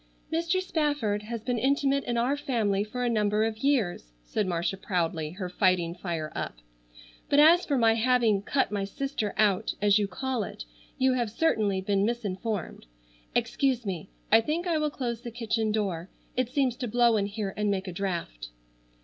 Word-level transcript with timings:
"Mr. 0.33 0.59
Spafford 0.59 1.21
has 1.21 1.43
been 1.43 1.59
intimate 1.59 2.03
in 2.05 2.17
our 2.17 2.35
family 2.35 2.83
for 2.83 3.03
a 3.03 3.07
number 3.07 3.43
of 3.45 3.59
years," 3.59 4.13
said 4.23 4.47
Marcia 4.47 4.75
proudly, 4.75 5.29
her 5.33 5.47
fighting 5.47 5.93
fire 5.93 6.31
up, 6.33 6.55
"but 7.29 7.39
as 7.39 7.67
for 7.67 7.77
my 7.77 7.93
having 7.93 8.41
'cut 8.41 8.71
my 8.71 8.83
sister 8.83 9.31
out' 9.37 9.75
as 9.79 9.99
you 9.99 10.07
call 10.07 10.41
it, 10.43 10.65
you 10.97 11.13
have 11.13 11.29
certainly 11.29 11.81
been 11.81 12.03
misinformed. 12.03 12.87
Excuse 13.35 13.85
me, 13.85 14.09
I 14.31 14.41
think 14.41 14.65
I 14.65 14.79
will 14.79 14.89
close 14.89 15.21
the 15.21 15.29
kitchen 15.29 15.71
door. 15.71 16.09
It 16.35 16.49
seems 16.49 16.75
to 16.77 16.87
blow 16.87 17.15
in 17.15 17.27
here 17.27 17.53
and 17.55 17.69
make 17.69 17.87
a 17.87 17.93
draft." 17.93 18.49